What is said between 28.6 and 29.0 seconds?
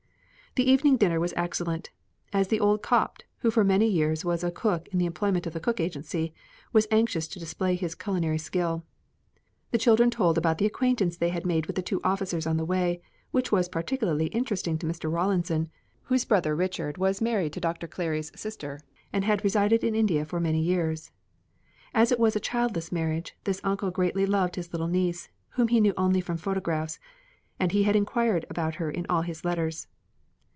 her